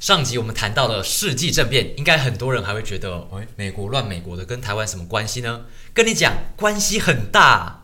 [0.00, 5.62] 上集我们谈到了世纪政变，应该很多人还会觉得，哎，美国乱美国的，跟台湾什么关系呢？
[5.92, 7.82] 跟你讲，关系很大。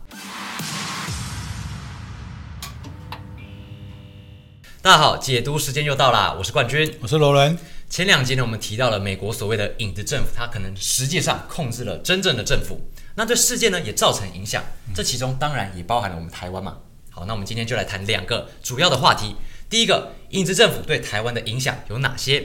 [4.81, 7.59] 大家好，解读时间又到啦，我是冠军，我是罗伦。
[7.91, 12.81] 前两集呢，我们提到了美国所谓的影子政府，它可能实际上控制了真正的政府，
[13.17, 14.63] 那对世界呢也造成影响，
[14.95, 16.77] 这其中当然也包含了我们台湾嘛。
[17.11, 19.35] 好，那我们今天就来谈两个主要的话题。
[19.69, 22.45] 第一个，影子政府对台湾的影响有哪些？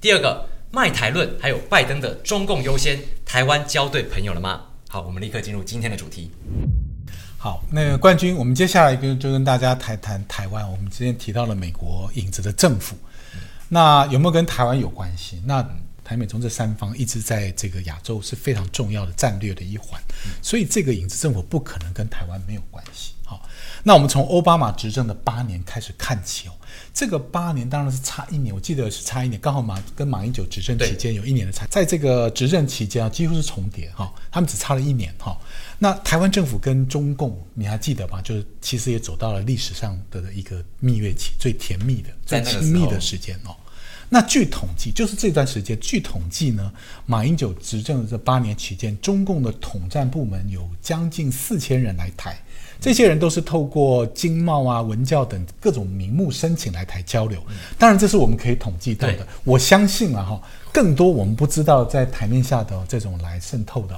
[0.00, 4.62] 第二个，卖台论，还有拜登的中共优先，台湾交对朋友了吗？
[4.88, 6.30] 好，我们立刻进入今天的主题。
[7.38, 10.70] 好，那个冠军，我们接下来跟就跟大家谈谈台湾。
[10.70, 12.96] 我们之前提到了美国影子的政府，
[13.68, 15.40] 那有没有跟台湾有关系？
[15.46, 15.66] 那
[16.04, 20.00] 台美中这三方一直在这个亚洲是非常重要的战略的一环，
[20.40, 23.12] 所以这个影子政府不可能跟台湾没有关系。
[23.28, 23.42] 好，
[23.82, 26.52] 那我们从奥巴马执政的八年开始看起哦。
[26.94, 35.36] 这个八年当然是差一年，我记得是差一年，刚好马跟马英九执政期间有一年的差，在这个执政期间啊，几乎是重叠哈，他们只差了一年哈。
[35.78, 38.22] 那台湾政府跟中共，你还记得吗？
[38.22, 43.56] 就是其实也走到了历史上的一个蜜月期，最甜蜜的、最亲密的时间哦。
[44.08, 46.72] 那据统计，就是这段时间，据统计呢，
[47.06, 52.40] 马英九执政的这八年期间，中共的统战部门有将近四千人来台。
[52.80, 57.40] 这些人都是透过经贸啊、文教等各种名目申请来台交流，
[57.78, 59.26] 当然这是我们可以统计到的。
[59.44, 60.40] 我相信啊，哈，
[60.72, 63.96] 更多我们不知道在台面下的这种来渗透的，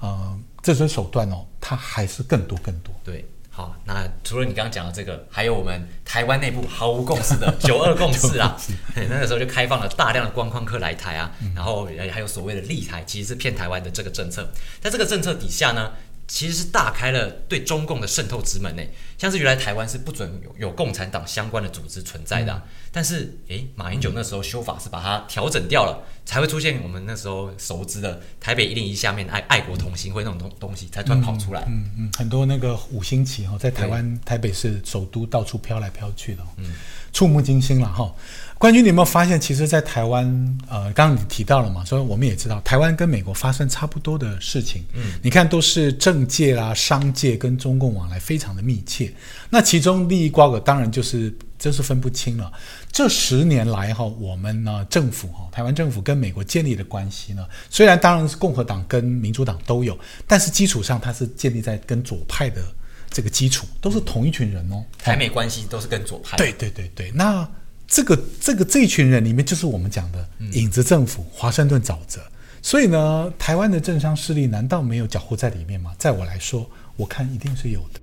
[0.00, 2.94] 呃，这些手段哦，它还是更多更多。
[3.02, 8.56] 对，好，那除了你刚刚讲的这个，还有我们台湾内部毫无共识的 九二共识啊，
[8.94, 14.48] 那个时候就开放了大量的观光客来台啊，然后还有所谓的立台，其实是骗台湾的这个政策，
[14.80, 15.90] 在这个政策底下呢。
[16.28, 18.82] 其实是大开了对中共的渗透之门呢，
[19.16, 22.62] 像是原来台湾是不准有有共产党相关的组织存在的，
[22.92, 31.64] 但是诶，马英九那时候修法是把它调整掉了，才会出现我们那时候熟知的台北一零一下面爱爱国同心会那种东东西才突然跑出来。
[31.66, 36.66] 嗯嗯，很多那个五星旗哈，在台湾台北市首都到处飘来飘去的，嗯，
[37.10, 38.14] 触目惊心了哈。
[38.58, 40.26] 冠军，你有没有发现，其实，在台湾，
[40.68, 44.84] 呃，刚刚你提到了嘛，所以我们也知道，台湾跟美国发生差不多的事情。
[44.94, 49.12] 嗯，你看，都是政界啦、商界跟中共往来非常的密切。
[49.48, 52.52] 那其中利益瓜葛，当然就是真是分不清了。
[52.90, 62.60] 这十年来哈，我们呢政府哈，台湾政府跟美国建立的关系呢，虽然当然是共和党跟民主党都有，但是基础上它是建立在跟左派的
[63.08, 64.84] 这个基础，都是同一群人哦。
[64.98, 66.36] 台美关系都是跟左派。
[66.36, 67.48] 对对对对，那。
[67.88, 72.20] 这个这个这一群人里面，就是我们讲的影子政府，华盛顿沼泽。
[72.60, 75.94] 所以呢，台湾的政商势力难道没有搅和在里面吗？
[75.98, 78.00] 在我来说，我看一定是有的。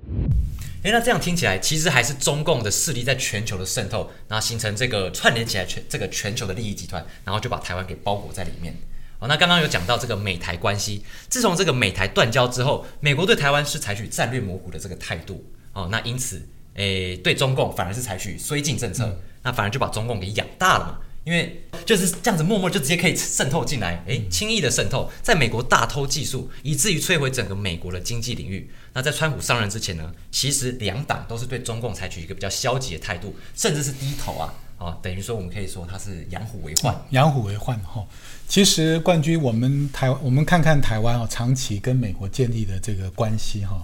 [0.83, 8.73] 诶，那这样听起来，其实还是中共的势力在全球的渗透，然后形成这个串联起来全这个全球的利益集团，然后就把台湾给包裹在里面。
[9.19, 15.45] 哦，那刚刚有讲到这个美台关系，自从这个美台断交之后，美国对台湾是采取战略模糊的这个态度。
[15.73, 16.41] 哦，那因此，
[16.75, 19.19] 诶，对中共反而是采取绥靖政策。
[19.45, 28.69] 那反而就把中共给养大了嘛，因为就是这样子默默就直接可以渗透进来，诶，轻易的渗透，在美国大偷技术，以至于摧毁整个美国的经济领域。
[28.93, 38.03] 那在川普上任之前呢，其实两党都是对中共采取一个比较消极的态度，甚至是低头啊，啊，等于说我们可以说它是养虎为患，养虎为患哈。
[38.47, 43.81] 其实冠军，我们台我们看看台湾啊，长期跟美国建立的这个关系哈，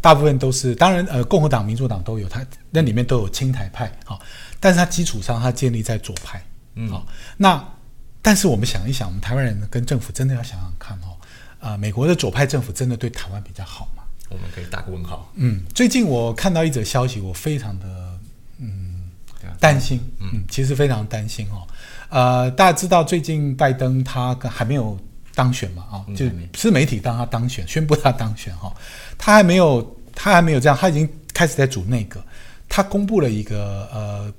[0.00, 4.18] 大部分都是当然呃，共和党、民主党都有，它那里面都有亲台派哈。
[4.64, 6.42] 但是它基础上，它建立在左派，
[6.74, 7.62] 嗯，好，那
[8.22, 11.20] 但是我们想一想，我们台湾人跟政府真的要想想看哦，
[11.60, 14.02] 啊，美国的左派政府真的对台湾比较好吗？
[14.30, 15.30] 我们可以打个问号。
[15.34, 18.18] 嗯，最近我看到一则消息，我非常的
[18.56, 19.02] 嗯
[19.60, 21.68] 担心，嗯，其实非常担心哦。
[22.08, 24.98] 呃，大家知道最近拜登他还没有
[25.34, 25.84] 当选嘛？
[25.92, 26.24] 啊，就
[26.56, 28.74] 是媒体当他当选，宣布他当选哈，
[29.18, 32.24] 他还没有，他还没有这样，他已经开始在组内阁，
[32.66, 34.32] 他公布了一个呃。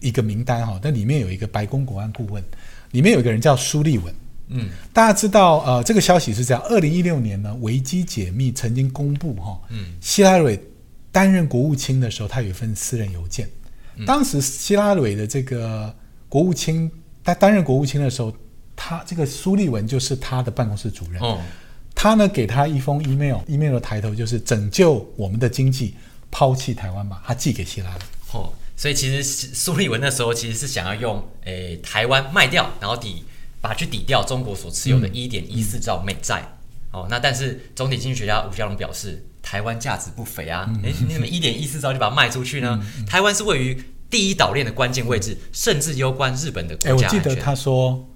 [0.00, 2.42] 一个名单哈，那里面有一个白宫国安顾问，
[2.92, 4.14] 里面有一个人叫苏立文。
[4.50, 10.58] 嗯，大家知道呃，这个消息是这样：二零一六年呢，维基解密曾经公布哈，嗯，希拉蕊
[11.12, 13.48] 担任国务卿的时候，他有一份私人邮件。
[14.06, 15.94] 当时希拉蕊的这个
[16.28, 16.90] 国务卿，
[17.22, 18.32] 他担任国务卿的时候，
[18.74, 21.20] 他这个苏立文就是他的办公室主任。
[21.20, 21.38] 哦，
[21.94, 25.94] 他呢给他一封 email，email 的抬头就是“拯救我们的经济，
[26.30, 28.00] 抛弃台湾吧”，他寄给希拉蕊。
[28.32, 28.52] 哦。
[28.78, 33.24] 所以其实苏利文那时候其实是想要用诶台湾卖掉，然后抵
[33.60, 36.56] 把去抵掉中国所持有的一点一四兆美债。
[36.92, 42.80] 哦，那但是总体经济学家吴家龙表示，台湾价值不菲啊，诶，你怎么一点一四兆就把它卖出去呢？
[43.04, 47.08] 台湾是位于第一岛链的关键位置，甚至攸关日本的国家。
[47.08, 48.08] 记得他说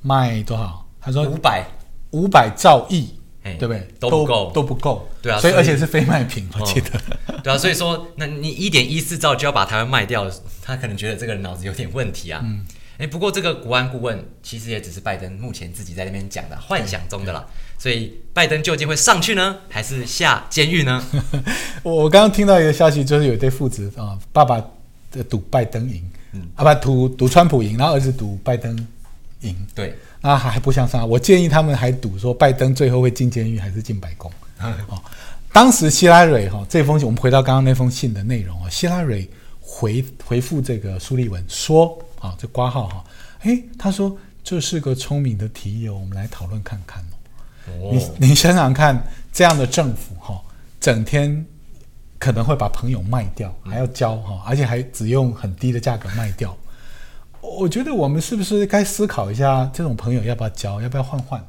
[0.00, 0.88] 卖多少？
[1.00, 1.66] 他说五百，
[2.12, 3.10] 五百兆亿，
[3.44, 3.88] 哎对不对？
[4.00, 5.08] 都不够都不够。
[5.22, 6.90] 对啊所以而且是非卖品，我记得。
[7.44, 10.28] 对啊，所以说，那你一点一四兆就要把台湾卖掉，
[10.62, 12.40] 他可能觉得这个人脑子有点问题啊。
[12.42, 12.64] 嗯，
[12.98, 17.46] 哎，不过这个国安顾问其实也只是拜登目前自己在那边讲的，幻想中的啦。
[17.78, 21.04] 所以拜登究竟会上去呢，还是下监狱呢？
[21.82, 24.58] 我 我刚刚听到一个消息，就是有一对父子啊，爸爸
[25.12, 26.02] 的赌拜登赢，
[26.32, 28.74] 嗯啊不赌赌川普赢，然后儿子赌拜登
[29.40, 29.94] 赢，对，
[30.24, 31.06] 那还还不相上。
[31.06, 34.32] 我建议他们还赌说拜登最后会进监狱还是进白宫。
[34.88, 34.98] 哦，
[35.52, 39.28] 当时希拉蕊哈、这封信，我们回到刚刚那封信的内容啊，希拉蕊
[39.60, 43.04] 回回复这个苏利文说啊，这挂号哈，
[43.42, 47.90] 诶，他说这是个聪明的提议哦，我们来讨论看看哦。
[47.92, 50.40] 你哦，你想想看，这样的政府哈、
[50.80, 51.44] 整天
[52.18, 56.56] 可能会把朋友卖掉，还要交哈、而且还只用很低的价格卖掉。
[57.58, 61.46] 我觉得我们是不是该思考一下，这种朋友要不要交，要不要换换？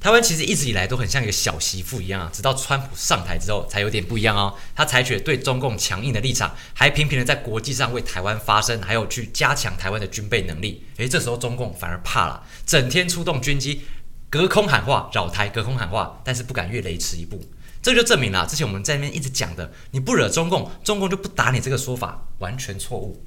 [0.00, 4.54] 台湾其实一直以来都很像一个小媳妇一样啊，直到川普上台之后才有点不一样哦。
[4.76, 10.84] 他采取了对中共强硬的立场，还频频的在国际上为台湾发声，还有去加强台湾的军备能力。
[10.98, 13.82] 诶，这时候中共反而怕了，整天出动军机，
[14.30, 17.40] 隔空喊话扰台，隔空喊话，但是不敢越雷池一步。
[17.82, 23.24] 这就证明了之前我们在那边一直讲的，你不惹中共，中共就不打你这个说法完全错误。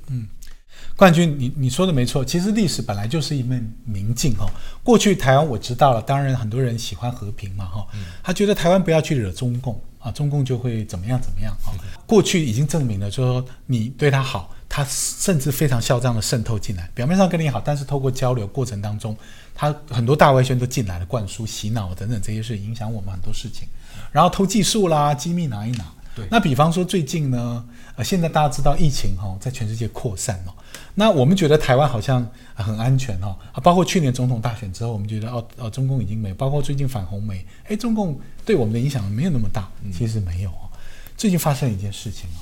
[0.96, 4.46] 冠军，你你说的没错，其实历史本来就是一面明镜哈。
[4.84, 7.88] 过去台湾我知道了，当然很多人喜欢和平嘛哈，
[8.22, 11.74] 他觉得台湾不要去惹中共啊，中共就会怎么样怎么样啊。
[12.06, 19.16] 过去已经证明了，就是说你对他好，他甚至非常嚣张的渗透进来，表面上跟你好，但是透过交流过程当中，
[19.56, 23.68] 他很多大外宣都进来了，灌输、洗脑等等这些事，影响我们很多事情，
[24.12, 25.86] 然后偷技术啦，机密拿一拿。
[26.14, 27.66] 对那比方说最近呢，
[27.96, 30.52] 呃，现在大家知道疫情哈、在全世界扩散哦，
[30.94, 40.68] 那我们觉得台湾好像呃很安全哦，啊，包括去年总统大选之后，我们觉得哦哦，中共已经没，包括最近反红媒，哎，中共对我们的影响没有那么大，其实没有哦。
[41.16, 42.40] 最近发生一件事情哦，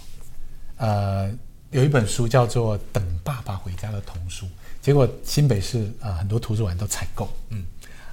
[0.77, 1.31] 呃，
[1.69, 4.47] 有一本书叫做《等爸爸回家》的童书，
[4.81, 7.63] 结果新北市呃很多图书馆都采购，嗯，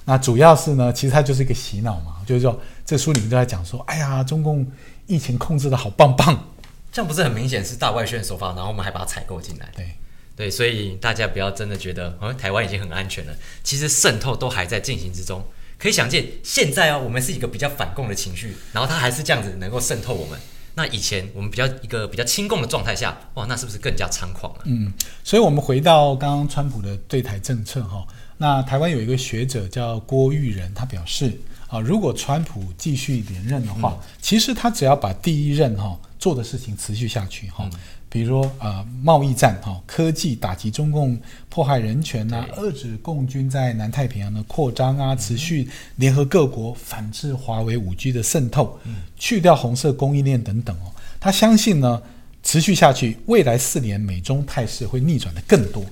[0.05, 4.65] 那主要是呢，其实它就是一个洗脑嘛，就是说这书里面都在讲说，哎呀，中共
[5.07, 6.43] 疫情控制的好棒棒，
[6.91, 9.67] 这样不是很明显是大外宣手法，然后我们还把它采购进来。
[9.75, 9.89] 对。
[10.37, 13.33] 对，所以大家不要真的觉得，哦，台湾已经很安全了。
[13.63, 15.43] 其实渗透都还在进行之中。
[15.79, 20.39] 可以想见，现在哦，我们是一个比较反共的情绪，然后它还是这样子能够渗透我们。
[20.75, 24.61] 那以前我们比较一个比较亲共的状态下，哇，那是不是更加猖狂了？
[24.65, 24.93] 嗯，
[25.23, 28.05] 所以我们回到刚刚川普的对台政策哈，
[28.37, 31.35] 那台湾有一个学者叫郭玉仁，他表示
[31.67, 37.69] 啊，如果川普继续连任的话，其实他只要把第一任哈做的事情持续下去哈。
[38.09, 41.19] 比如说呃贸易战哈、科技打击中共
[41.49, 45.67] 迫害人权呐、遏制共军在南太平洋的扩张啊，持续
[45.97, 48.79] 联合各国反制华为五 G 的渗透，
[49.17, 50.91] 去掉红色供应链等等哦。
[51.19, 52.01] 他相信呢，
[52.43, 55.83] 持续下去，未来四年美中态势会逆转的更多，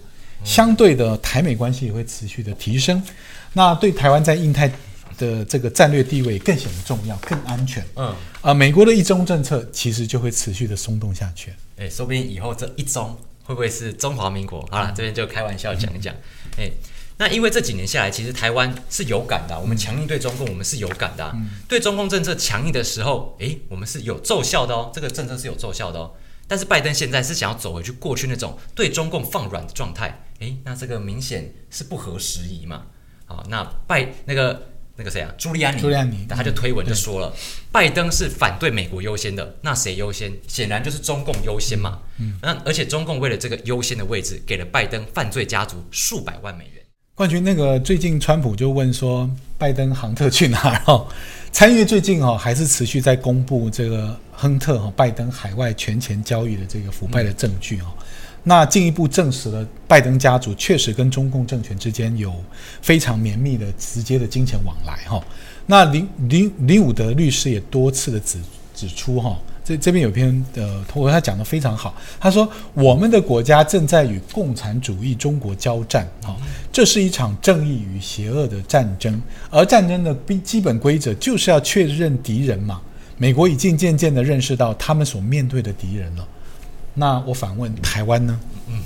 [0.45, 3.03] 相对的台美关系也会持续的提升。
[3.51, 4.71] 那对台湾在印太
[5.17, 7.85] 的这个战略地位更显得重要，更安全。
[7.95, 11.53] 嗯，啊、美国的一中政策其实就会持续的松动下去。
[11.77, 14.67] 哎，说不定以后这一中会不会是中华民国？
[14.71, 16.13] 好了，这边就开玩笑讲一讲。
[16.57, 16.69] 哎，
[17.17, 21.35] 那因为这几年下来，其实台湾是有感的啊、我们强硬对中共，我们是有感的啊、
[21.67, 26.13] 对中共政策强硬的时候，哎，我们是有奏效的哦，这个政策是有奏效的哦。
[26.47, 32.83] 但是拜登现在是想要走回去过去那种对中共放软的状态，诶，那这个明显是不合时宜嘛。
[33.25, 37.33] 好，那拜那个那个谁啊，朱利安尼，朱利安尼他就推文就说了，
[37.71, 40.31] 拜登是反对美国优先的，那谁优先？
[40.47, 41.99] 显然就是中共优先嘛。
[42.17, 46.83] 嗯，那而且中共为了这个优先的位置，给了拜登犯罪家族数百万美元。
[47.13, 50.81] 冠军，那个最近川普就问说，拜登亨特去哪儿？
[50.87, 51.07] 哦，
[51.51, 57.85] 参议院最近哦还是持续在公布这个亨特哈、拜登海外权钱交易的这个腐败的证据哦。
[58.47, 62.31] 那进一步证实了拜登家族确实跟中共政权之间有
[62.81, 65.21] 非常绵密的、直接的金钱往来哈、
[65.65, 68.39] 那林林林伍德律师也多次的指
[68.75, 71.95] 指出哈、这这边有篇呃，我他讲的非常好。
[72.19, 76.35] 他说，我们的国家正在与共产主义中国交战，哈、
[76.71, 82.79] 这是一场正义与邪恶的战争，而战争的基基本规则就是要确认敌人嘛。
[83.17, 86.27] 美国已经渐渐的认识到他们所面对的敌人了。
[86.95, 88.39] 那我反问台湾呢？
[88.67, 88.81] 嗯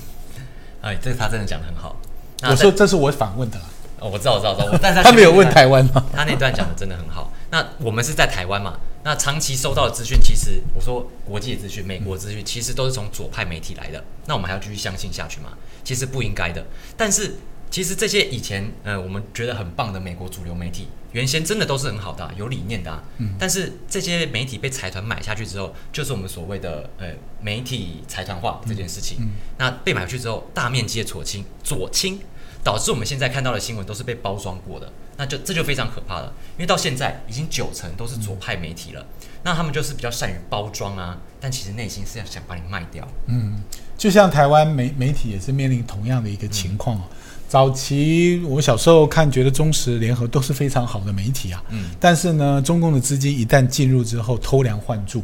[0.81, 1.95] 哎，这个他真的讲的很好。
[2.41, 3.65] 那我说这是我反问的啦，
[3.99, 5.63] 哦，我知道，我知道，我知道，但是他没有问台。
[5.63, 6.05] 台湾吗？
[6.13, 7.31] 他那段讲的真的很好。
[7.51, 8.77] 那我们是在台湾嘛？
[9.03, 14.03] 那长期收到的资讯，其实我说国际的资讯、美国资讯，其实都是从左派媒体来的。
[14.25, 15.49] 那我们还要继续相信下去吗？
[15.83, 16.65] 其实不应该的。
[16.95, 17.35] 但是
[17.71, 23.03] 其实这些以前呃我们觉得很棒的美国主流媒体，原先真的都是很好的、啊，有理念的、啊。
[23.17, 27.07] 嗯但是这些媒体被财团买下去之后，就是我们所谓的呃
[27.41, 29.17] 媒体财团化这件事情。
[29.21, 32.19] 嗯那被买回去之后，大面积的左倾，左倾，
[32.63, 36.33] 导致我们现在看到的新闻都是被包装过的，那就这就非常可怕了。
[36.57, 39.05] 因为到现在已经九成都是左派媒体了，
[39.43, 43.07] 那他们就是比较善于包装啊，但其实内心是要想把你卖掉。
[43.27, 43.61] 嗯，
[43.97, 47.03] 就像台湾媒媒体也是面临同样的一个情况哦。
[47.49, 55.23] 早期我小时候看，觉得中石联合都是非常好的媒体啊，嗯，但是呢，中共的资金一旦进入之后，偷梁换柱，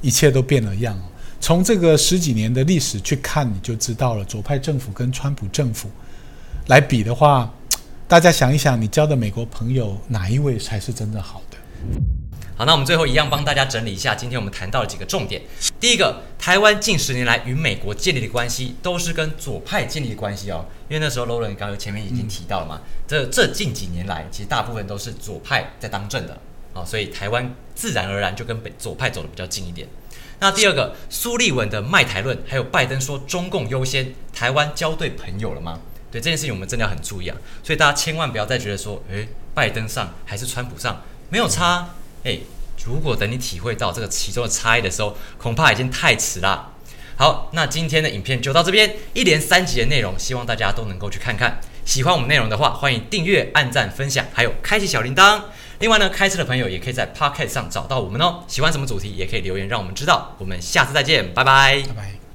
[0.00, 1.02] 一切都变了样哦。
[1.38, 4.24] 从这个十几年的历史去看，你就知道了。
[4.24, 5.90] 左派政府跟川普政府
[6.68, 7.52] 来比的话，
[8.08, 11.58] 大家想一想，你交的美国朋友哪一位才是真正好的？
[12.58, 15.42] 好，那我们最后一样帮大家整理一下，今天我们谈到的几个重点。
[15.78, 26.40] 第一个，台湾近十年来与美国建立的关系都是跟左派建立的关系哦，因为那时候罗伦刚刚前面已经提到了嘛，这这近几年来，其实大部分都是左派在当政的
[26.72, 29.86] 啊、所以台湾自然而然就跟北左派走的比较近一点。
[30.40, 35.80] 那第二个，苏立文的卖台论，还有拜登说中共优先，台湾交对朋友了吗？
[36.10, 37.36] 对这件事情，我们真的要很注意啊！
[37.62, 41.94] 所以大家千万不要再觉得说，诶，拜登上还是川普上没有差，
[42.26, 42.42] 诶，
[42.84, 46.72] 如果等你体会到这个其中的差异的时候，恐怕已经太迟啦。
[47.16, 51.60] 好，那今天的影片就到这边，一连三集的内容，希望大家都能够去看看。
[51.84, 55.40] 喜欢我们内容的话，欢迎订阅、按赞、分享，还有开启小铃铛。
[55.78, 58.42] 另外呢，开车的朋友也可以在 Pocket 上找到我们哦。
[58.48, 60.34] 喜欢什么主题，也可以留言让我们知道。
[60.38, 62.25] 我们下次再见，拜拜拜拜。